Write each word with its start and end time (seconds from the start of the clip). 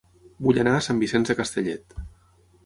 Vull 0.45 0.59
anar 0.61 0.73
a 0.77 0.79
Sant 0.87 1.01
Vicenç 1.03 1.33
de 1.33 1.37
Castellet 1.41 1.95